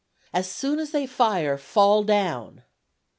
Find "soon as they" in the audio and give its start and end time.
0.51-1.05